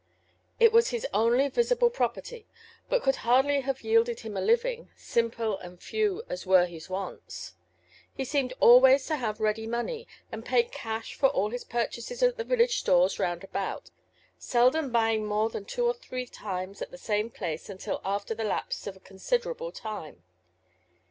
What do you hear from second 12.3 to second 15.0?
the village stores roundabout, seldom